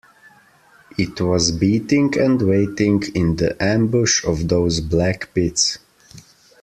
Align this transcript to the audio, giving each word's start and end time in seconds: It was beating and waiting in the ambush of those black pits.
It 0.97 1.21
was 1.21 1.51
beating 1.51 2.17
and 2.19 2.41
waiting 2.41 3.03
in 3.13 3.35
the 3.35 3.55
ambush 3.61 4.25
of 4.25 4.47
those 4.47 4.79
black 4.81 5.31
pits. 5.35 5.77